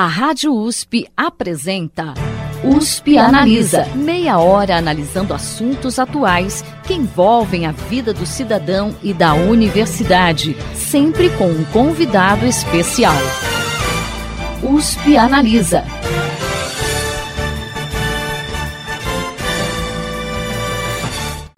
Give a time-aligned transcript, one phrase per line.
[0.00, 2.14] A Rádio USP apresenta
[2.62, 3.84] USP Analisa.
[3.96, 11.28] Meia hora analisando assuntos atuais que envolvem a vida do cidadão e da universidade, sempre
[11.36, 13.16] com um convidado especial.
[14.62, 15.82] USP Analisa.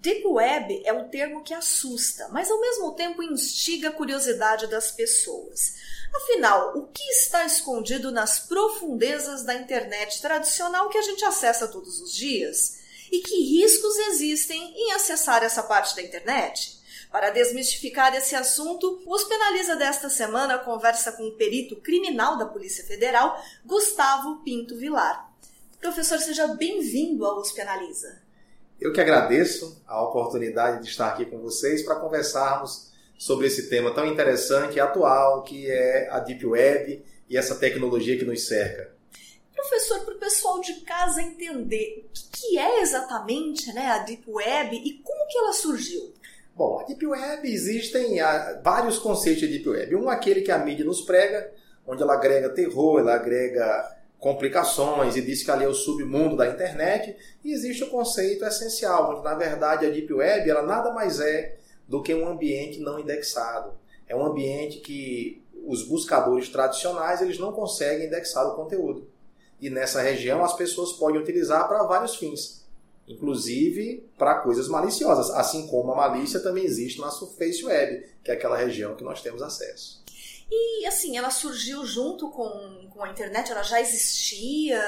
[0.01, 4.91] Deep Web é um termo que assusta, mas ao mesmo tempo instiga a curiosidade das
[4.91, 6.00] pessoas.
[6.15, 12.01] Afinal, o que está escondido nas profundezas da internet tradicional que a gente acessa todos
[12.01, 12.79] os dias?
[13.11, 16.79] E que riscos existem em acessar essa parte da internet?
[17.11, 22.85] Para desmistificar esse assunto, o Penaliza desta semana conversa com o perito criminal da Polícia
[22.85, 23.37] Federal,
[23.67, 25.29] Gustavo Pinto Vilar.
[25.81, 28.21] Professor, seja bem-vindo ao USP Analisa.
[28.81, 33.91] Eu que agradeço a oportunidade de estar aqui com vocês para conversarmos sobre esse tema
[33.91, 38.91] tão interessante e atual que é a Deep Web e essa tecnologia que nos cerca.
[39.55, 44.75] Professor, para o pessoal de casa entender o que é exatamente né, a Deep Web
[44.75, 46.15] e como que ela surgiu.
[46.57, 49.97] Bom, a Deep Web existem ah, vários conceitos de Deep Web.
[49.97, 51.53] Um aquele que a mídia nos prega,
[51.87, 56.49] onde ela agrega terror, ela agrega complicações e diz que ali é o submundo da
[56.49, 57.15] internet.
[57.45, 61.60] E existe o conceito essencial, onde na verdade a Deep Web ela nada mais é
[61.91, 63.73] do que um ambiente não indexado.
[64.07, 69.09] É um ambiente que os buscadores tradicionais eles não conseguem indexar o conteúdo.
[69.61, 72.65] E nessa região as pessoas podem utilizar para vários fins,
[73.09, 78.35] inclusive para coisas maliciosas, assim como a malícia também existe na Surface Web, que é
[78.35, 80.01] aquela região que nós temos acesso.
[80.51, 83.53] E assim, ela surgiu junto com, com a internet?
[83.53, 84.83] Ela já existia?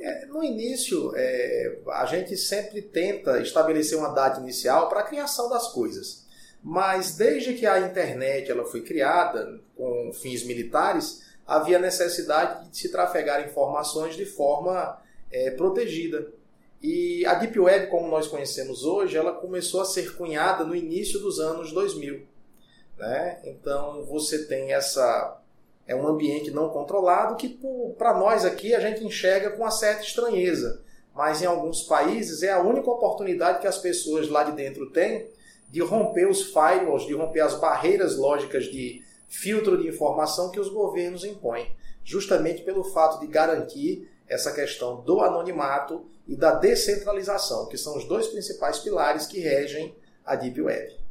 [0.00, 5.48] É, no início, é, a gente sempre tenta estabelecer uma data inicial para a criação
[5.48, 6.26] das coisas.
[6.60, 12.90] Mas desde que a internet ela foi criada com fins militares, havia necessidade de se
[12.90, 16.32] trafegar informações de forma é, protegida.
[16.82, 21.20] E a Deep Web, como nós conhecemos hoje, ela começou a ser cunhada no início
[21.20, 22.31] dos anos 2000.
[23.02, 23.40] Né?
[23.42, 25.40] Então você tem essa
[25.88, 27.58] é um ambiente não controlado que
[27.98, 30.80] para nós aqui a gente enxerga com uma certa estranheza,
[31.12, 35.28] mas em alguns países é a única oportunidade que as pessoas lá de dentro têm
[35.68, 40.68] de romper os firewalls, de romper as barreiras lógicas de filtro de informação que os
[40.68, 41.74] governos impõem,
[42.04, 48.06] justamente pelo fato de garantir essa questão do anonimato e da descentralização, que são os
[48.06, 49.92] dois principais pilares que regem
[50.24, 51.01] a Deep Web.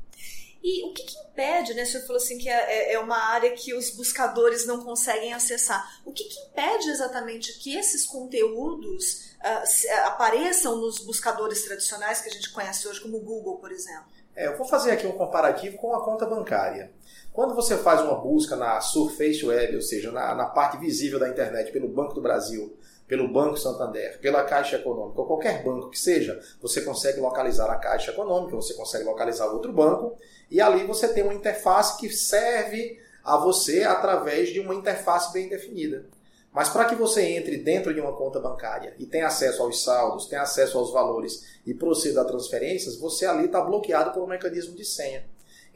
[0.63, 1.83] E o que, que, impede, né?
[1.83, 6.01] O senhor falou assim que é, é, uma área que os buscadores não conseguem acessar.
[6.05, 12.31] O que, que impede exatamente que esses conteúdos uh, apareçam nos buscadores tradicionais que a
[12.31, 14.05] gente conhece hoje, como o Google, por exemplo?
[14.35, 16.91] É, eu vou fazer aqui um comparativo com a conta bancária.
[17.33, 21.29] Quando você faz uma busca na Surface Web, ou seja, na, na parte visível da
[21.29, 22.77] internet, pelo Banco do Brasil,
[23.11, 27.75] pelo Banco Santander, pela Caixa Econômica, ou qualquer banco que seja, você consegue localizar a
[27.75, 30.16] Caixa Econômica, você consegue localizar outro banco,
[30.49, 35.50] e ali você tem uma interface que serve a você através de uma interface bem
[35.50, 36.05] definida.
[36.53, 40.27] Mas para que você entre dentro de uma conta bancária e tenha acesso aos saldos,
[40.27, 44.73] tenha acesso aos valores e proceda a transferências, você ali está bloqueado por um mecanismo
[44.73, 45.25] de senha.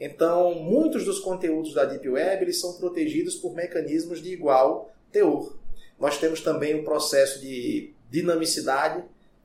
[0.00, 5.65] Então, muitos dos conteúdos da Deep Web eles são protegidos por mecanismos de igual teor.
[5.98, 9.02] Nós temos também um processo de dinamicidade,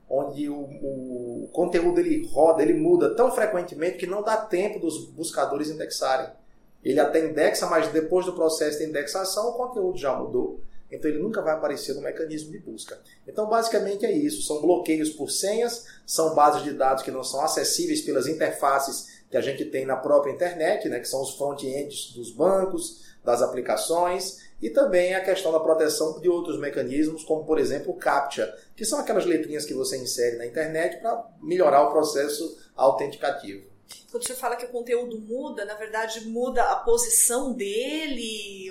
[0.09, 5.05] onde o, o, conteúdo ele roda, ele muda tão frequentemente que não dá tempo dos
[5.05, 6.29] buscadores indexarem.
[6.83, 10.59] Ele até indexa, mas depois do processo de indexação o conteúdo já mudou.
[10.91, 12.99] Então ele nunca vai aparecer no mecanismo de busca.
[13.25, 17.41] Então basicamente é isso, são bloqueios por senhas, são bases de dados que não são
[17.41, 22.11] acessíveis pelas interfaces que a gente tem na própria internet, né, que são os front-ends
[22.13, 27.57] dos bancos, das aplicações, e também a questão da proteção de outros mecanismos, como por
[27.57, 31.91] exemplo o CAPTCHA, que são aquelas letrinhas que você insere na internet para melhorar o
[31.91, 33.71] processo autenticativo.
[34.09, 38.69] Quando você fala que o conteúdo muda, na verdade muda a posição dele,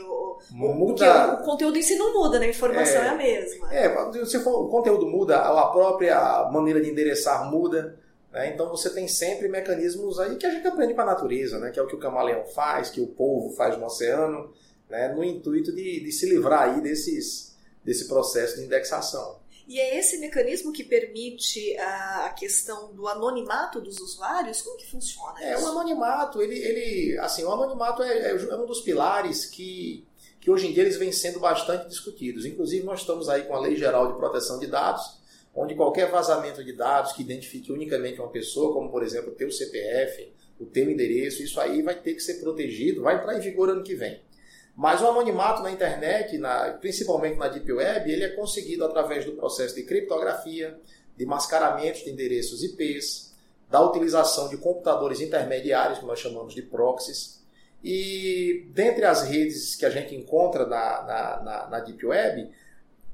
[0.50, 1.41] muda...
[1.41, 2.47] o conteúdo em si não muda, né?
[2.47, 3.74] a informação é, é a mesma.
[3.74, 7.98] É, se for, o conteúdo muda, a própria maneira de endereçar muda.
[8.32, 8.53] Né?
[8.54, 11.71] Então você tem sempre mecanismos aí que a gente aprende com a natureza, né?
[11.71, 14.53] que é o que o camaleão faz, que o polvo faz no oceano
[14.91, 19.38] né, no intuito de, de se livrar aí desses, desse processo de indexação.
[19.68, 24.60] E é esse mecanismo que permite a questão do anonimato dos usuários?
[24.62, 25.62] Como que funciona é, isso?
[25.62, 30.04] É, o anonimato, ele, ele assim, o anonimato é, é, um dos pilares que,
[30.41, 32.44] que hoje em dia eles vêm sendo bastante discutidos.
[32.44, 35.20] Inclusive nós estamos aí com a Lei Geral de Proteção de Dados,
[35.54, 39.50] onde qualquer vazamento de dados que identifique unicamente uma pessoa, como por exemplo o teu
[39.50, 43.70] CPF, o teu endereço, isso aí vai ter que ser protegido, vai entrar em vigor
[43.70, 44.20] ano que vem.
[44.76, 49.32] Mas o anonimato na internet, na, principalmente na Deep Web, ele é conseguido através do
[49.32, 50.78] processo de criptografia,
[51.16, 53.34] de mascaramento de endereços IPs,
[53.68, 57.41] da utilização de computadores intermediários, que nós chamamos de proxies.
[57.82, 62.50] E dentre as redes que a gente encontra na, na, na, na Deep Web,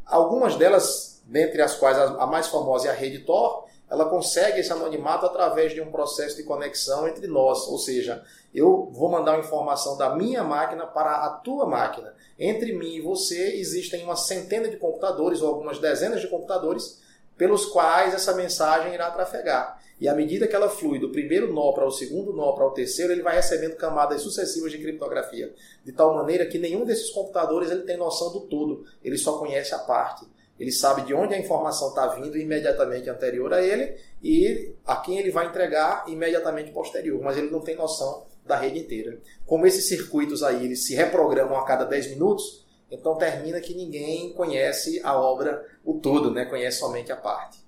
[0.04, 4.72] algumas delas, dentre as quais a, mais famosa é a rede Tor, ela consegue esse
[4.72, 8.24] anonimato através de um processo de conexão entre nós, ou seja,
[8.54, 12.14] eu vou mandar uma informação da minha máquina para a tua máquina.
[12.38, 17.00] Entre mim e você existem uma centena de computadores ou algumas dezenas de computadores
[17.36, 19.80] pelos quais essa mensagem irá trafegar.
[20.00, 22.72] E à medida que ela flui do primeiro nó para o segundo nó para o
[22.72, 27.70] terceiro, ele vai recebendo camadas sucessivas de criptografia, de tal maneira que nenhum desses computadores
[27.70, 30.26] ele tem noção do todo, ele só conhece a parte.
[30.58, 35.18] Ele sabe de onde a informação está vindo imediatamente anterior a ele e a quem
[35.18, 39.18] ele vai entregar imediatamente posterior, mas ele não tem noção da rede inteira.
[39.44, 44.32] Como esses circuitos aí eles se reprogramam a cada 10 minutos, então termina que ninguém
[44.32, 46.44] conhece a obra o todo, né?
[46.44, 47.65] conhece somente a parte.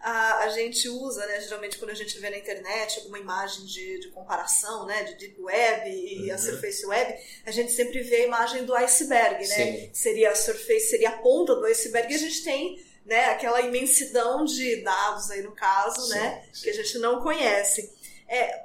[0.00, 4.00] A, a gente usa, né, geralmente quando a gente vê na internet alguma imagem de,
[4.00, 6.34] de comparação, né, de Deep Web e uhum.
[6.34, 9.56] a Surface Web, a gente sempre vê a imagem do iceberg, né?
[9.56, 9.90] Sim.
[9.92, 14.44] Seria a Surface, seria a ponta do iceberg e a gente tem né, aquela imensidão
[14.44, 16.64] de dados aí no caso, sim, né, sim.
[16.64, 17.92] que a gente não conhece.
[18.28, 18.64] É,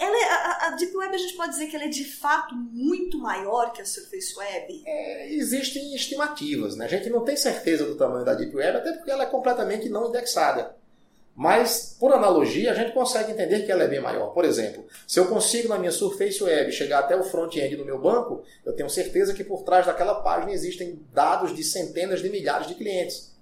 [0.00, 2.54] ela é, a, a, Deep Web a gente pode dizer que ela é de fato
[2.54, 4.82] muito maior que a Surface Web?
[4.86, 6.86] É, existem estimativas, né?
[6.86, 9.90] A gente não tem certeza do tamanho da Deep Web, até porque ela é completamente
[9.90, 10.74] não indexada.
[11.36, 14.28] Mas, por analogia, a gente consegue entender que ela é bem maior.
[14.28, 17.98] Por exemplo, se eu consigo na minha Surface Web chegar até o front-end do meu
[17.98, 22.66] banco, eu tenho certeza que por trás daquela página existem dados de centenas de milhares
[22.66, 23.34] de clientes.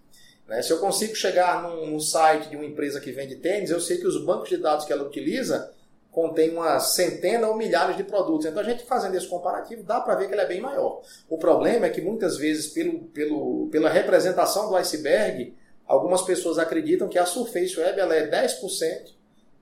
[0.47, 0.61] Né?
[0.63, 3.99] Se eu consigo chegar num, num site de uma empresa que vende tênis, eu sei
[3.99, 5.73] que os bancos de dados que ela utiliza
[6.11, 8.47] contém uma centena ou milhares de produtos.
[8.47, 11.03] Então a gente fazendo esse comparativo dá para ver que ele é bem maior.
[11.29, 15.55] O problema é que muitas vezes, pelo, pelo, pela representação do iceberg,
[15.87, 19.19] algumas pessoas acreditam que a Surface Web ela é 10%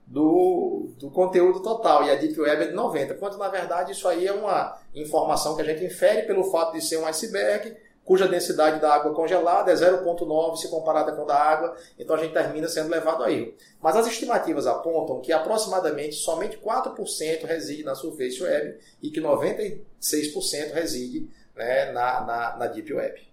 [0.07, 4.07] do, do conteúdo total e a Deep Web é de 90%, quando na verdade isso
[4.07, 7.75] aí é uma informação que a gente infere pelo fato de ser um iceberg
[8.07, 12.19] cuja densidade da água congelada é 0,9 se comparada com a da água, então a
[12.19, 13.53] gente termina sendo levado a erro.
[13.81, 19.81] Mas as estimativas apontam que aproximadamente somente 4% reside na Surface Web e que 96%
[20.73, 23.27] reside né, na, na, na Deep Web.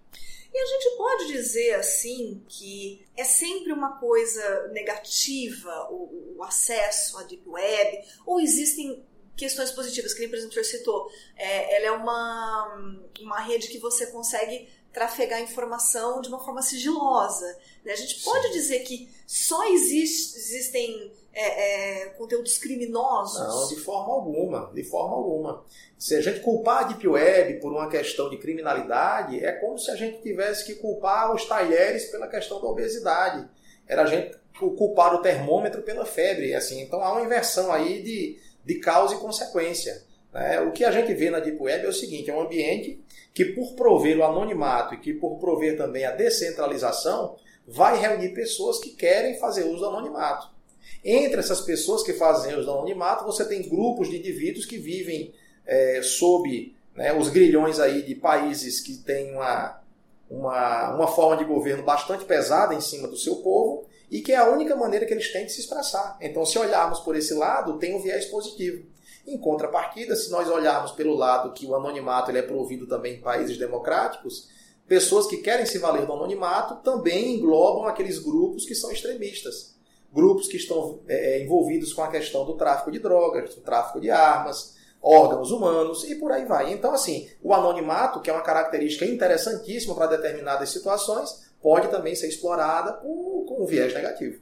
[0.53, 7.17] E a gente pode dizer assim que é sempre uma coisa negativa o, o acesso
[7.17, 9.05] à Deep Web, ou existem
[9.35, 14.07] questões positivas, que nem, o senhor citou, é, ela é uma, uma rede que você
[14.07, 17.45] consegue trafegar informação de uma forma sigilosa.
[17.83, 17.91] Né?
[17.91, 18.53] A gente pode Sim.
[18.53, 23.39] dizer que só existe, existem é, é, conteúdos criminosos?
[23.39, 25.65] Não, de forma alguma, de forma alguma.
[25.99, 29.91] Se a gente culpar a Deep Web por uma questão de criminalidade, é como se
[29.91, 33.45] a gente tivesse que culpar os talheres pela questão da obesidade.
[33.85, 36.81] Era a gente culpar o termômetro pela febre, assim.
[36.81, 40.03] Então há uma inversão aí de, de causa e consequência.
[40.33, 40.59] Né?
[40.61, 42.99] O que a gente vê na Deep Web é o seguinte: é um ambiente
[43.33, 47.35] que, por prover o anonimato e que, por prover também a descentralização,
[47.67, 50.53] vai reunir pessoas que querem fazer uso do anonimato.
[51.03, 55.33] Entre essas pessoas que fazem uso do anonimato, você tem grupos de indivíduos que vivem
[55.65, 59.81] é, sob né, os grilhões aí de países que têm uma,
[60.29, 64.37] uma, uma forma de governo bastante pesada em cima do seu povo e que é
[64.37, 66.17] a única maneira que eles têm de se expressar.
[66.21, 68.85] Então, se olharmos por esse lado, tem um viés positivo.
[69.27, 73.21] Em contrapartida, se nós olharmos pelo lado que o anonimato ele é provido também em
[73.21, 74.49] países democráticos,
[74.87, 79.73] pessoas que querem se valer do anonimato também englobam aqueles grupos que são extremistas.
[80.13, 83.99] Grupos que estão é, é envolvidos com a questão do tráfico de drogas, do tráfico
[83.99, 86.73] de armas, órgãos humanos e por aí vai.
[86.73, 92.27] Então, assim, o anonimato, que é uma característica interessantíssima para determinadas situações, pode também ser
[92.27, 94.39] explorada com, com um viés negativo.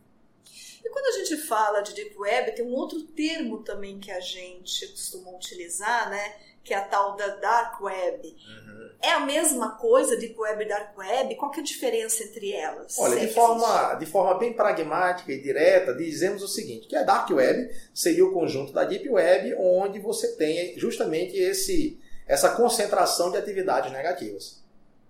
[0.84, 4.20] E quando a gente fala de Deep Web, tem um outro termo também que a
[4.20, 6.36] gente costuma utilizar, né?
[6.66, 8.28] Que é a tal da Dark Web.
[8.28, 8.90] Uhum.
[9.02, 11.36] É a mesma coisa, Deep Web e Dark Web?
[11.36, 13.00] Qual que é a diferença entre elas?
[13.00, 17.30] Olha, de forma, de forma bem pragmática e direta, dizemos o seguinte, que a Dark
[17.30, 23.38] Web seria o conjunto da Deep Web, onde você tem justamente esse, essa concentração de
[23.38, 24.63] atividades negativas.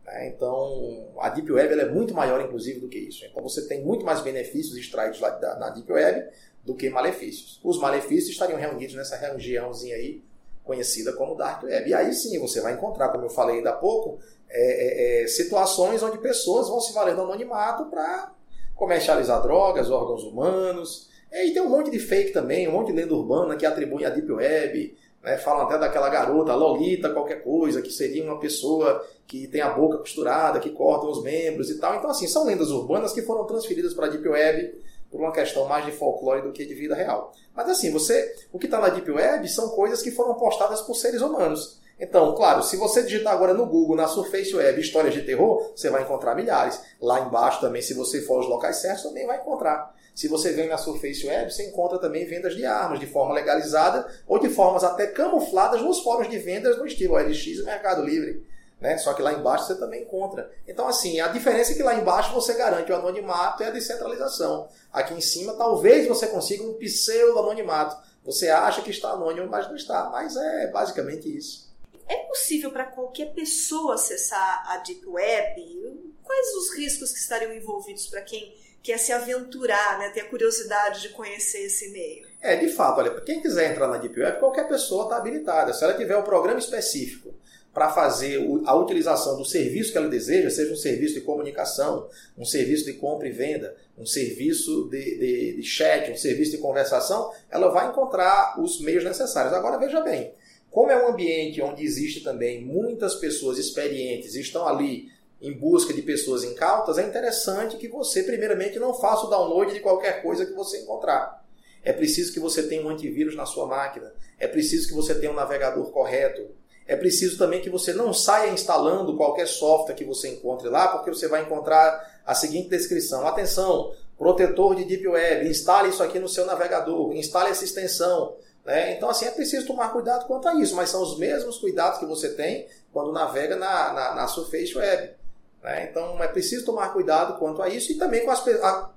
[0.06, 0.28] Né?
[0.28, 3.26] Então, a Deep Web é muito maior, inclusive, do que isso.
[3.26, 6.30] Então, você tem muito mais benefícios extraídos lá na Deep Web
[6.64, 7.60] do que malefícios.
[7.64, 10.24] Os malefícios estariam reunidos nessa regiãozinha aí,
[10.64, 11.90] conhecida como Dark Web.
[11.90, 14.20] E aí sim, você vai encontrar, como eu falei ainda há pouco,
[14.50, 18.32] é, é, é situações onde pessoas vão se valer do anonimato para
[18.76, 21.10] comercializar drogas, órgãos humanos.
[21.32, 24.10] E tem um monte de fake também, um monte de lenda urbana que atribui a
[24.10, 25.38] Deep Web Né?
[25.38, 29.98] Falam até daquela garota, Lolita, qualquer coisa, que seria uma pessoa que tem a boca
[29.98, 31.96] costurada, que corta os membros e tal.
[31.96, 35.66] Então, assim, são lendas urbanas que foram transferidas para a Deep Web por uma questão
[35.66, 37.32] mais de folclore do que de vida real.
[37.56, 40.96] Mas assim, você, o que está na Deep Web são coisas que foram postadas por
[40.96, 41.80] seres humanos.
[42.00, 45.92] Então, claro, se você digitar agora no Google, na Surface Web, histórias de terror, você
[45.92, 46.82] vai encontrar milhares.
[47.00, 49.94] Lá embaixo também, se você for aos locais certos, também vai encontrar.
[50.16, 54.08] Se você vem na Surface Web, você encontra também vendas de armas de forma legalizada
[54.28, 58.46] ou de formas até camufladas nos fóruns de vendas no estilo OLX e Mercado Livre.
[58.80, 58.98] Né?
[58.98, 60.52] Só que lá embaixo você também encontra.
[60.68, 64.68] Então, assim, a diferença é que lá embaixo você garante o anonimato e a descentralização.
[64.92, 67.96] Aqui em cima, talvez você consiga um pseudo-anonimato.
[68.24, 70.10] Você acha que está anônimo, mas não está.
[70.10, 71.74] Mas é basicamente isso.
[72.08, 76.14] É possível para qualquer pessoa acessar a Deep Web?
[76.22, 81.02] Quais os riscos que estariam envolvidos para quem quer se aventurar, né, ter a curiosidade
[81.02, 82.28] de conhecer esse meio?
[82.42, 85.74] É, de fato, olha, quem quiser entrar na Deep Web, qualquer pessoa está habilitada.
[85.74, 87.34] Se ela tiver um programa específico
[87.74, 92.46] para fazer a utilização do serviço que ela deseja, seja um serviço de comunicação, um
[92.46, 97.32] serviço de compra e venda, um serviço de, de, de chat, um serviço de conversação,
[97.50, 99.54] ela vai encontrar os meios necessários.
[99.54, 100.34] Agora, veja bem,
[100.70, 105.13] como é um ambiente onde existe também muitas pessoas experientes, estão ali
[105.44, 109.82] em busca de pessoas incautas, é interessante que você, primeiramente, não faça o download de
[109.82, 111.44] qualquer coisa que você encontrar.
[111.84, 114.14] É preciso que você tenha um antivírus na sua máquina.
[114.40, 116.50] É preciso que você tenha um navegador correto.
[116.88, 121.14] É preciso também que você não saia instalando qualquer software que você encontre lá, porque
[121.14, 126.30] você vai encontrar a seguinte descrição: atenção, protetor de Deep Web, instale isso aqui no
[126.30, 128.38] seu navegador, instale essa extensão.
[128.64, 128.96] Né?
[128.96, 132.06] Então, assim, é preciso tomar cuidado quanto a isso, mas são os mesmos cuidados que
[132.06, 135.23] você tem quando navega na, na, na Surface Web.
[135.64, 135.88] Né?
[135.90, 138.44] Então, é preciso tomar cuidado quanto a isso e também com as,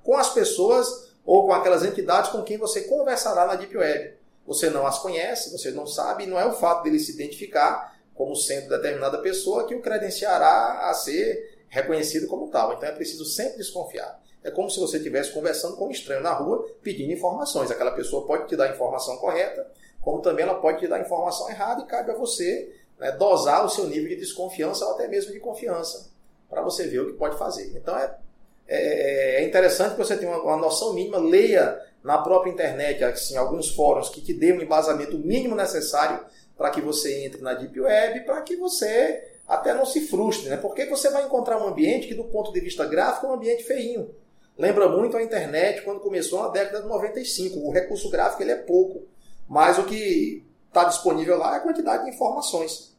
[0.03, 4.15] com as pessoas ou com aquelas entidades com quem você conversará na Deep Web.
[4.45, 7.97] Você não as conhece, você não sabe, e não é o fato dele se identificar
[8.13, 12.73] como sendo determinada pessoa que o credenciará a ser reconhecido como tal.
[12.73, 14.21] Então, é preciso sempre desconfiar.
[14.43, 17.69] É como se você estivesse conversando com um estranho na rua pedindo informações.
[17.69, 19.69] Aquela pessoa pode te dar a informação correta,
[20.01, 23.65] como também ela pode te dar a informação errada e cabe a você né, dosar
[23.65, 26.16] o seu nível de desconfiança ou até mesmo de confiança
[26.49, 27.71] para você ver o que pode fazer.
[27.75, 28.15] Então é,
[28.67, 33.35] é, é interessante que você tenha uma, uma, noção mínima, leia na própria internet assim,
[33.35, 36.19] alguns fóruns que te dê um embasamento mínimo necessário
[36.55, 40.57] para que você entre na Deep Web, para que você até não se frustre, né?
[40.57, 43.63] porque você vai encontrar um ambiente que, do ponto de vista gráfico, é um ambiente
[43.63, 44.13] feinho.
[44.57, 47.59] Lembra muito a internet quando começou na década de 95.
[47.59, 49.03] O recurso gráfico ele é pouco,
[49.47, 52.95] mas o que está disponível lá é a quantidade de informações.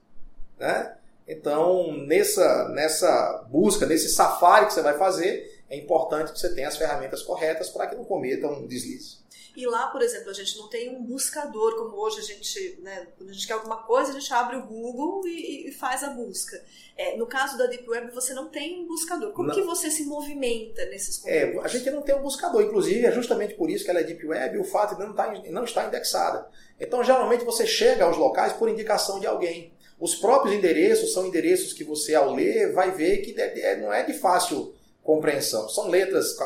[0.58, 0.94] Né?
[1.28, 6.68] Então, nessa, nessa busca, nesse safari que você vai fazer, é importante que você tenha
[6.68, 9.18] as ferramentas corretas para que não cometa um deslize.
[9.58, 13.08] E lá, por exemplo, a gente não tem um buscador, como hoje a gente, né,
[13.16, 16.10] quando a gente quer alguma coisa, a gente abre o Google e, e faz a
[16.10, 16.62] busca.
[16.96, 19.32] É, no caso da Deep Web, você não tem um buscador.
[19.32, 19.54] Como não.
[19.54, 21.62] que você se movimenta nesses é, conteúdos?
[21.62, 22.62] É, a gente não tem um buscador.
[22.62, 25.26] Inclusive, é justamente por isso que ela é Deep Web, o fato de não, estar,
[25.26, 26.48] tá não estar indexada.
[26.78, 29.72] Então, geralmente, você chega aos locais por indicação de alguém.
[30.00, 34.04] Os próprios endereços são endereços que você, ao ler, vai ver que é, não é
[34.04, 35.68] de fácil compreensão.
[35.68, 36.36] São letras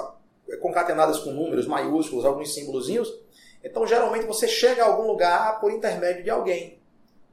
[0.61, 3.12] concatenadas com números maiúsculos, alguns símbolozinhos.
[3.62, 6.78] Então, geralmente, você chega a algum lugar por intermédio de alguém.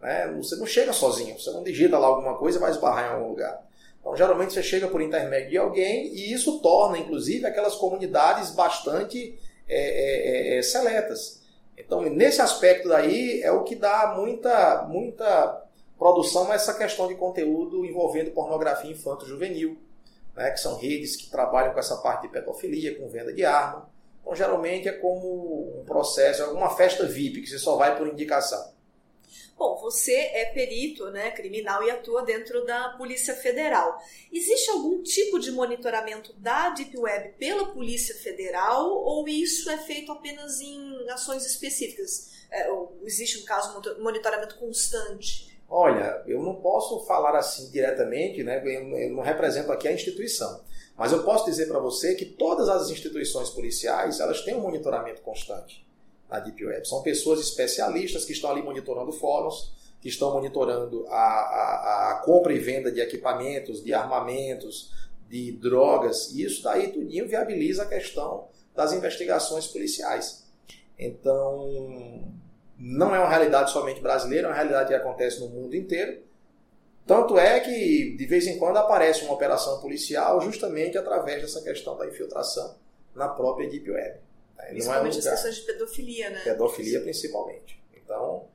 [0.02, 0.28] Né?
[0.38, 3.30] Você não chega sozinho, você não digita lá alguma coisa e vai esbarrar em algum
[3.30, 3.66] lugar.
[4.00, 9.38] Então, geralmente, você chega por intermédio de alguém e isso torna, inclusive, aquelas comunidades bastante
[9.68, 11.42] é, é, é, seletas.
[11.78, 15.64] Então, nesse aspecto daí, é o que dá muita, muita
[16.00, 19.78] produção a essa questão de conteúdo envolvendo pornografia infanto-juvenil
[20.40, 23.90] né, que são redes que trabalham com essa parte de pedofilia, com venda de arma.
[24.22, 28.74] Então, geralmente é como um processo, alguma festa VIP, que você só vai por indicação.
[29.58, 34.02] Bom, você é perito né, criminal e atua dentro da Polícia Federal.
[34.32, 40.14] Existe algum tipo de monitoramento da Deep Web pela Polícia Federal ou isso é feito
[40.14, 42.30] apenas em ações específicas?
[42.50, 42.70] É,
[43.04, 45.49] existe, um caso, monitoramento constante?
[45.70, 48.62] Olha, eu não posso falar assim diretamente, né?
[48.66, 50.62] eu não represento aqui a instituição,
[50.98, 55.22] mas eu posso dizer para você que todas as instituições policiais elas têm um monitoramento
[55.22, 55.88] constante
[56.28, 56.88] na Deep Web.
[56.88, 59.72] São pessoas especialistas que estão ali monitorando fóruns,
[60.02, 64.92] que estão monitorando a, a, a compra e venda de equipamentos, de armamentos,
[65.30, 70.48] de drogas, e isso daí tudinho viabiliza a questão das investigações policiais.
[70.98, 72.34] Então,
[72.80, 76.24] não é uma realidade somente brasileira, é uma realidade que acontece no mundo inteiro.
[77.06, 81.98] Tanto é que, de vez em quando, aparece uma operação policial justamente através dessa questão
[81.98, 82.78] da infiltração
[83.14, 84.20] na própria Deep Web.
[84.70, 86.42] Principalmente não é as questões de pedofilia, né?
[86.44, 87.82] Pedofilia, principalmente.
[87.96, 88.48] Então,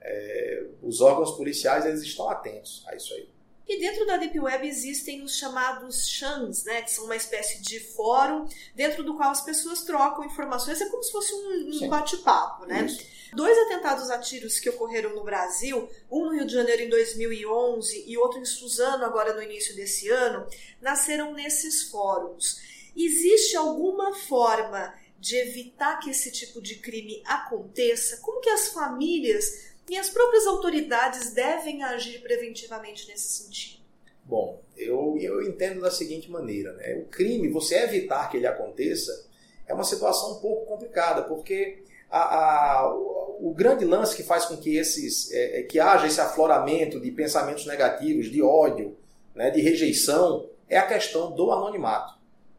[0.00, 3.28] é, os órgãos policiais eles estão atentos a isso aí.
[3.68, 7.78] E dentro da Deep Web existem os chamados chans, né, que são uma espécie de
[7.78, 12.66] fórum dentro do qual as pessoas trocam informações, é como se fosse um, um bate-papo,
[12.66, 12.84] né?
[12.84, 13.06] Isso.
[13.34, 18.04] Dois atentados a tiros que ocorreram no Brasil, um no Rio de Janeiro em 2011
[18.06, 20.46] e outro em Suzano agora no início desse ano,
[20.80, 22.60] nasceram nesses fóruns.
[22.94, 28.18] Existe alguma forma de evitar que esse tipo de crime aconteça?
[28.18, 33.82] Como que as famílias e as próprias autoridades devem agir preventivamente nesse sentido?
[34.24, 36.94] Bom, eu, eu entendo da seguinte maneira: né?
[36.94, 39.26] o crime, você evitar que ele aconteça,
[39.66, 44.56] é uma situação um pouco complicada, porque a, a, o, grande lance que faz com
[44.56, 48.96] que, esses, é, é, que haja esse afloramento de pensamentos negativos, de ódio,
[49.34, 52.14] né, de rejeição, é a questão do anonimato.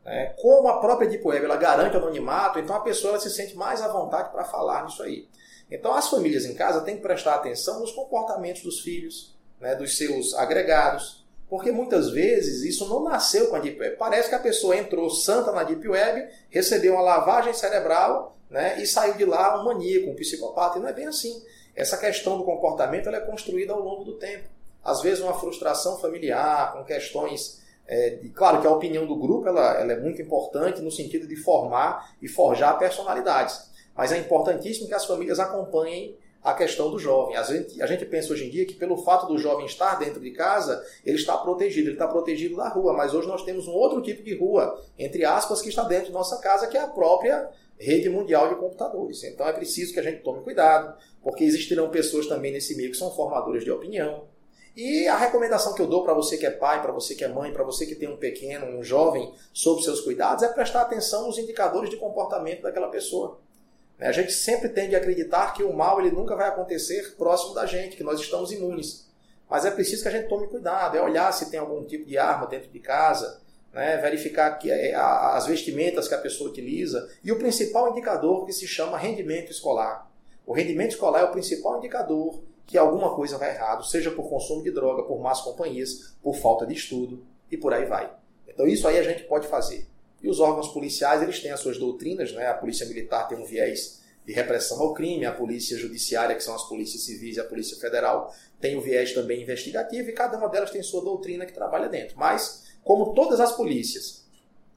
[0.06, 0.36] Né?
[0.40, 3.88] Como a própria Deep Web ela garante anonimato, então a pessoa se sente mais à
[3.88, 5.28] vontade para falar nisso aí.
[5.74, 9.98] Então as famílias em casa têm que prestar atenção nos comportamentos dos filhos, né, dos
[9.98, 13.96] seus agregados, porque muitas vezes isso não nasceu com a Deep Web.
[13.98, 18.86] Parece que a pessoa entrou santa na Deep Web, recebeu uma lavagem cerebral né, e
[18.86, 21.44] saiu de lá um maníaco, um psicopata, e não é bem assim.
[21.76, 24.48] Essa questão do comportamento é construída ao longo do tempo.
[24.84, 29.74] Às vezes uma frustração familiar, com questões é, claro que a opinião do grupo ela,
[29.80, 33.73] ela, é muito importante no sentido de formar e forjar personalidades.
[33.96, 37.38] Mas é importantíssimo que as famílias acompanhem a questão do jovem.
[37.38, 40.20] A gente, a gente pensa hoje em dia que pelo fato do jovem estar dentro
[40.20, 42.92] de casa, ele está protegido, ele está protegido da rua.
[42.94, 46.12] Mas hoje nós temos um outro tipo de rua, entre aspas, que está dentro de
[46.12, 49.24] nossa casa, que é a própria rede mundial de computadores.
[49.24, 52.98] Então é preciso que a gente tome cuidado, porque existirão pessoas também nesse meio que
[52.98, 54.26] são formadoras de opinião.
[54.76, 57.28] E a recomendação que eu dou para você que é pai, para você que é
[57.28, 61.28] mãe, para você que tem um pequeno, um jovem, sobre seus cuidados, é prestar atenção
[61.28, 63.40] nos indicadores de comportamento daquela pessoa.
[64.00, 67.66] A gente sempre tende a acreditar que o mal ele nunca vai acontecer próximo da
[67.66, 69.08] gente, que nós estamos imunes.
[69.50, 72.18] Mas é preciso que a gente tome cuidado, é olhar se tem algum tipo de
[72.18, 77.32] arma dentro de casa, né, verificar que é, as vestimentas que a pessoa utiliza e
[77.32, 80.10] o principal indicador que se chama rendimento escolar.
[80.46, 84.64] O rendimento escolar é o principal indicador que alguma coisa vai errado, seja por consumo
[84.64, 88.12] de droga, por más companhias, por falta de estudo e por aí vai.
[88.48, 89.88] Então isso aí a gente pode fazer.
[90.24, 92.48] E os órgãos policiais, eles têm as suas doutrinas, né?
[92.48, 96.56] A polícia militar tem um viés de repressão ao crime, a polícia judiciária, que são
[96.56, 100.48] as polícias civis e a polícia federal, tem um viés também investigativo e cada uma
[100.48, 102.18] delas tem sua doutrina que trabalha dentro.
[102.18, 104.24] Mas, como todas as polícias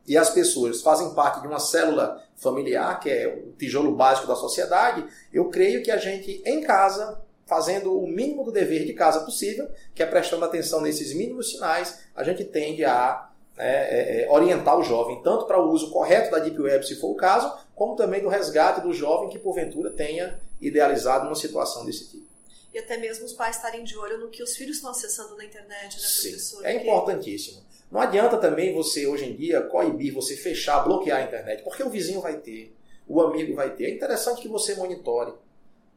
[0.04, 4.34] e as pessoas fazem parte de uma célula familiar, que é o tijolo básico da
[4.34, 9.20] sociedade, eu creio que a gente, em casa, fazendo o mínimo do dever de casa
[9.20, 13.25] possível, que é prestando atenção nesses mínimos sinais, a gente tende a
[13.58, 17.08] é, é, orientar o jovem tanto para o uso correto da Deep Web, se for
[17.08, 22.08] o caso, como também do resgate do jovem que porventura tenha idealizado uma situação desse
[22.08, 22.26] tipo.
[22.72, 25.44] E até mesmo os pais estarem de olho no que os filhos estão acessando na
[25.44, 26.66] internet, né, Sim, professor?
[26.66, 27.62] É importantíssimo.
[27.90, 31.88] Não adianta também você, hoje em dia, coibir, você fechar, bloquear a internet, porque o
[31.88, 32.74] vizinho vai ter,
[33.08, 33.86] o amigo vai ter.
[33.86, 35.32] É interessante que você monitore.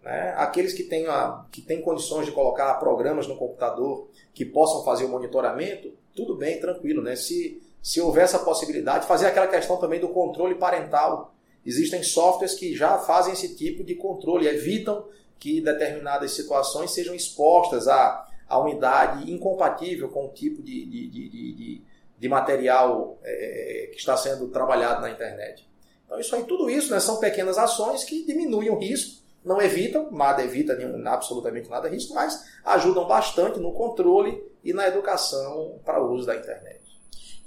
[0.04, 0.34] Né?
[0.38, 5.06] Aqueles que têm, a, que têm condições de colocar programas no computador que possam fazer
[5.06, 7.16] o monitoramento, tudo bem, tranquilo, né?
[7.16, 11.34] Se, se houver essa possibilidade, fazer aquela questão também do controle parental.
[11.66, 15.06] Existem softwares que já fazem esse tipo de controle, evitam
[15.38, 21.30] que determinadas situações sejam expostas a, a unidade incompatível com o tipo de, de, de,
[21.30, 21.82] de,
[22.18, 25.68] de material é, que está sendo trabalhado na internet.
[26.06, 30.12] Então, isso aí, tudo isso né, são pequenas ações que diminuem o risco, não evitam,
[30.12, 36.14] nada evita absolutamente nada risco, mas ajudam bastante no controle e na educação para o
[36.14, 36.80] uso da internet.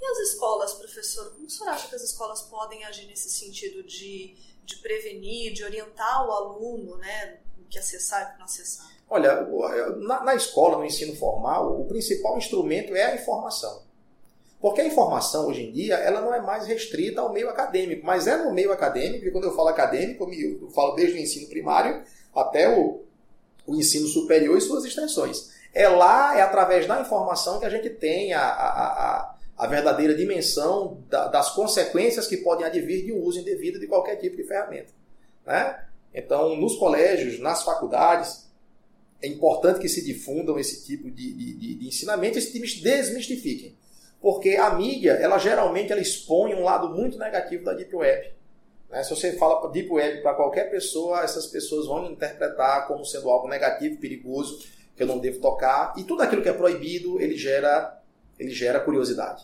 [0.01, 1.31] E as escolas, professor?
[1.31, 4.35] Como o senhor acha que as escolas podem agir nesse sentido de,
[4.65, 8.91] de prevenir, de orientar o aluno, né, o que acessar e o que não acessar?
[9.09, 9.41] Olha,
[9.99, 13.81] na, na escola, no ensino formal, o principal instrumento é a informação.
[14.63, 18.27] Porque a informação, hoje em dia, ela não é mais restrita ao meio acadêmico, mas
[18.27, 22.01] é no meio acadêmico, e quando eu falo acadêmico, eu falo desde o ensino primário
[22.33, 23.03] até o,
[23.67, 25.51] o ensino superior e suas extensões.
[25.73, 30.15] É lá, é através da informação que a gente tem a, a, a, a verdadeira
[30.15, 34.45] dimensão da, das consequências que podem advir de um uso indevido de qualquer tipo de
[34.45, 34.93] ferramenta.
[35.45, 35.77] Né?
[36.13, 38.49] Então, nos colégios, nas faculdades,
[39.21, 43.75] é importante que se difundam esse tipo de, de, de, de ensinamento e se desmistifiquem.
[44.23, 48.33] Porque a mídia, ela geralmente ela expõe um lado muito negativo da Deep Web.
[48.89, 49.03] Né?
[49.03, 53.49] Se você fala Deep Web para qualquer pessoa, essas pessoas vão interpretar como sendo algo
[53.49, 55.93] negativo, perigoso, que eu não devo tocar.
[55.97, 58.01] E tudo aquilo que é proibido, ele gera,
[58.39, 59.43] ele gera curiosidade.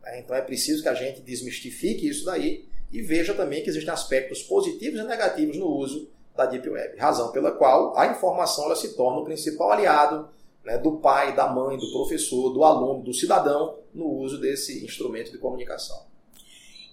[0.00, 0.20] Né?
[0.20, 4.44] Então é preciso que a gente desmistifique isso daí e veja também que existem aspectos
[4.44, 6.96] positivos e negativos no uso da Deep Web.
[6.98, 10.28] Razão pela qual a informação ela se torna o principal aliado
[10.64, 15.32] né, do pai, da mãe, do professor, do aluno, do cidadão no uso desse instrumento
[15.32, 16.09] de comunicação.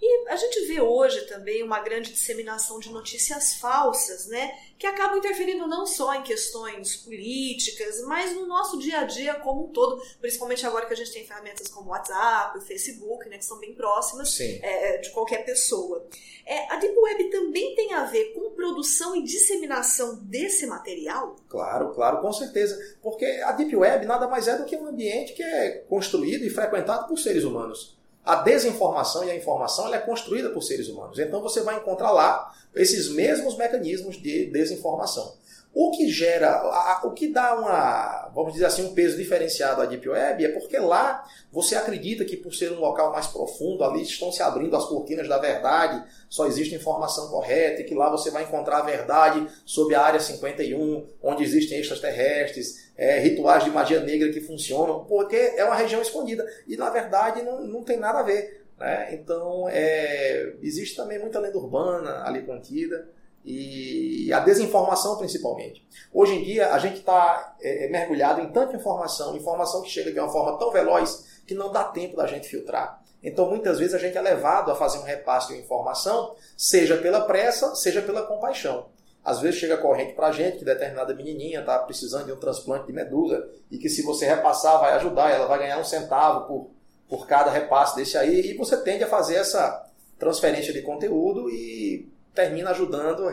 [0.01, 4.51] E a gente vê hoje também uma grande disseminação de notícias falsas, né?
[4.77, 9.65] Que acabam interferindo não só em questões políticas, mas no nosso dia a dia como
[9.65, 13.37] um todo, principalmente agora que a gente tem ferramentas como WhatsApp, Facebook, né?
[13.37, 16.07] Que são bem próximas é, de qualquer pessoa.
[16.45, 21.35] É, a Deep Web também tem a ver com produção e disseminação desse material?
[21.49, 22.77] Claro, claro, com certeza.
[23.01, 26.49] Porque a Deep Web nada mais é do que um ambiente que é construído e
[26.49, 27.96] frequentado por seres humanos.
[28.27, 31.17] A desinformação e a informação é construída por seres humanos.
[31.17, 35.33] Então você vai encontrar lá esses mesmos mecanismos de desinformação.
[35.79, 40.09] O que gera, o que dá uma, vamos dizer assim, um peso diferenciado à Deep
[40.09, 44.31] Web é porque lá você acredita que por ser um local mais profundo, ali estão
[44.31, 48.41] se abrindo as cortinas da verdade, só existe informação correta e que lá você vai
[48.41, 54.31] encontrar a verdade sobre a Área 51, onde existem extraterrestres, é, rituais de magia negra
[54.31, 56.43] que funcionam, porque é uma região escondida.
[56.67, 58.65] E na verdade não, não tem nada a ver.
[58.79, 59.09] Né?
[59.13, 63.15] Então é, existe também muita lenda urbana ali contida
[63.47, 65.87] e a desinformação principalmente.
[66.13, 70.11] Hoje em dia a gente está é, é, mergulhado em tanta informação, informação que chega
[70.11, 73.01] de uma forma tão veloz que não dá tempo da gente filtrar.
[73.23, 77.21] Então muitas vezes a gente é levado a fazer um repasse de informação, seja pela
[77.21, 78.89] pressa, seja pela compaixão.
[79.23, 82.87] Às vezes chega corrente para a gente que determinada menininha está precisando de um transplante
[82.87, 86.71] de medula e que se você repassar vai ajudar, ela vai ganhar um centavo por,
[87.07, 92.09] por cada repasse desse aí e você tende a fazer essa transferência de conteúdo e
[92.37, 93.27] termina ajudando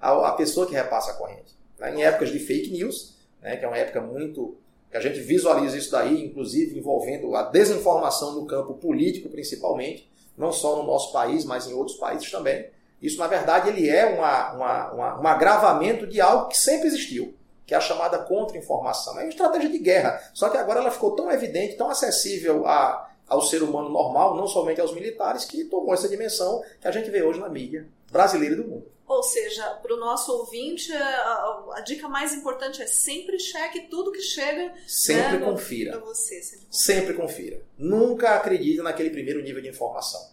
[0.00, 1.54] a, a pessoa que repassa a corrente.
[1.78, 1.94] Né?
[1.94, 4.56] Em épocas de fake news, né, que é uma época muito
[4.90, 10.50] que a gente visualiza isso daí, inclusive envolvendo a desinformação no campo político principalmente, não
[10.50, 12.68] só no nosso país, mas em outros países também.
[13.00, 17.34] Isso, na verdade, ele é uma, uma, uma, um agravamento de algo que sempre existiu,
[17.66, 19.18] que é a chamada contra-informação.
[19.18, 23.10] É uma estratégia de guerra, só que agora ela ficou tão evidente, tão acessível a,
[23.28, 27.10] ao ser humano normal, não somente aos militares, que tomou essa dimensão que a gente
[27.10, 28.92] vê hoje na mídia brasileira do mundo.
[29.08, 34.12] Ou seja, para o nosso ouvinte, a, a, dica mais importante é sempre cheque tudo
[34.12, 34.72] que chega.
[34.86, 35.98] Sempre né, confira.
[35.98, 36.70] Você, sempre, confira.
[36.70, 37.62] sempre confira.
[37.76, 40.30] Nunca acredite naquele primeiro nível de informação.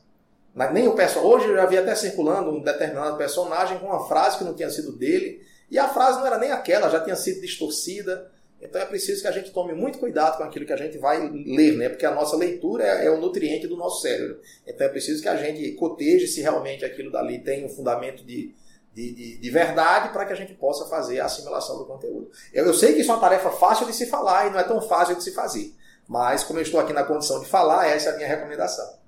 [0.71, 1.25] Nem o pessoal.
[1.25, 4.69] Hoje eu já vi até circulando um determinado personagem com uma frase que não tinha
[4.69, 5.45] sido dele.
[5.69, 8.31] E a frase não era nem aquela, já tinha sido distorcida.
[8.61, 11.29] Então é preciso que a gente tome muito cuidado com aquilo que a gente vai
[11.29, 11.89] ler, né?
[11.89, 14.39] Porque a nossa leitura é, é o nutriente do nosso cérebro.
[14.67, 18.53] Então é preciso que a gente coteje se realmente aquilo dali tem um fundamento de,
[18.93, 22.29] de, de, de verdade para que a gente possa fazer a assimilação do conteúdo.
[22.53, 24.63] Eu, eu sei que isso é uma tarefa fácil de se falar e não é
[24.63, 25.73] tão fácil de se fazer.
[26.07, 28.98] Mas como eu estou aqui na condição de falar, essa é a minha recomendação.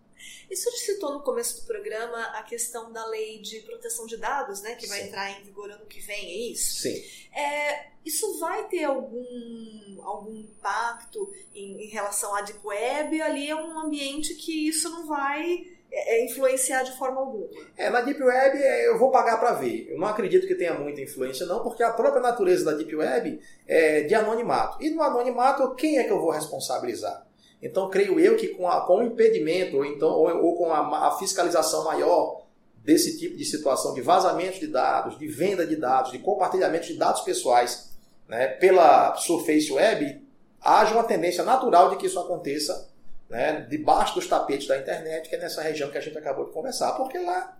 [0.51, 4.17] E o senhor citou no começo do programa a questão da lei de proteção de
[4.17, 4.75] dados, né?
[4.75, 5.07] Que vai Sim.
[5.07, 6.81] entrar em vigor ano que vem, é isso?
[6.81, 7.01] Sim.
[7.33, 13.21] É, isso vai ter algum, algum impacto em, em relação à Deep Web?
[13.21, 17.47] Ali é um ambiente que isso não vai é, é influenciar de forma alguma.
[17.77, 19.89] É, na Deep Web é, eu vou pagar para ver.
[19.89, 23.39] Eu não acredito que tenha muita influência, não, porque a própria natureza da Deep Web
[23.65, 24.83] é de anonimato.
[24.83, 27.25] E no anonimato, quem é que eu vou responsabilizar?
[27.61, 31.07] Então, creio eu que com, a, com o impedimento, ou, então, ou, ou com a,
[31.07, 32.41] a, fiscalização maior
[32.77, 36.95] desse tipo de situação de vazamento de dados, de venda de dados, de compartilhamento de
[36.95, 37.91] dados pessoais
[38.27, 40.27] né, pela Surface Web,
[40.59, 42.89] haja uma tendência natural de que isso aconteça
[43.29, 46.51] né, debaixo dos tapetes da internet, que é nessa região que a gente acabou de
[46.51, 47.55] conversar, porque lá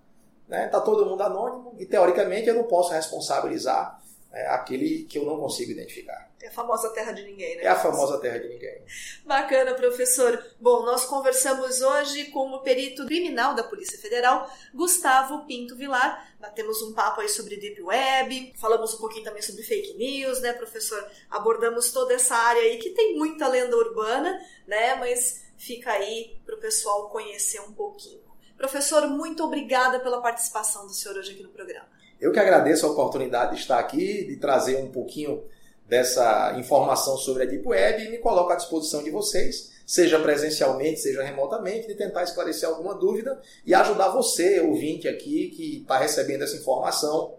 [0.46, 4.01] está né, tá todo mundo anônimo e, teoricamente, eu não posso responsabilizar
[4.34, 6.32] é aquele que eu não consigo identificar.
[6.42, 7.64] É a famosa terra de ninguém, né?
[7.64, 8.82] É a famosa terra de ninguém.
[9.26, 10.44] Bacana, professor.
[10.60, 16.34] Bom, nós conversamos hoje com o perito criminal da Polícia Federal, Gustavo Pinto Vilar.
[16.40, 20.54] Batemos um papo aí sobre Deep Web, falamos um pouquinho também sobre fake news, né,
[20.54, 21.06] professor?
[21.30, 24.96] Abordamos toda essa área aí que tem muita lenda urbana, né?
[24.96, 28.22] Mas fica aí para o pessoal conhecer um pouquinho.
[28.58, 31.88] Professor, muito obrigada pela participação do senhor hoje aqui no programa.
[32.22, 35.44] Eu que agradeço a oportunidade de estar aqui, de trazer um pouquinho
[35.90, 41.00] dessa informação sobre a Deep Web e me coloco à disposição de vocês, seja presencialmente,
[41.00, 46.44] seja remotamente, de tentar esclarecer alguma dúvida e ajudar você, ouvinte aqui, que está recebendo
[46.44, 47.34] essa informação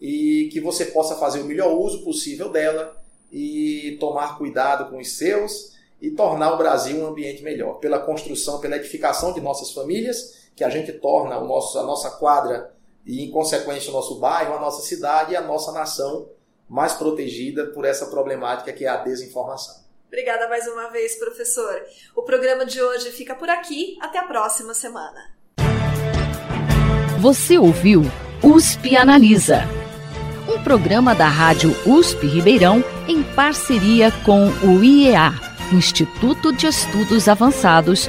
[0.00, 3.00] e que você possa fazer o melhor uso possível dela
[3.32, 8.58] e tomar cuidado com os seus e tornar o Brasil um ambiente melhor, pela construção,
[8.58, 12.73] pela edificação de nossas famílias, que a gente torna o nosso, a nossa quadra
[13.06, 16.28] e, em consequência, o nosso bairro, a nossa cidade e a nossa nação
[16.68, 19.84] mais protegida por essa problemática que é a desinformação.
[20.06, 21.82] Obrigada mais uma vez, professor.
[22.14, 23.96] O programa de hoje fica por aqui.
[24.00, 25.34] Até a próxima semana.
[27.20, 28.02] Você ouviu
[28.42, 29.64] USP Analisa
[30.48, 35.32] um programa da Rádio USP Ribeirão em parceria com o IEA,
[35.72, 38.08] Instituto de Estudos Avançados,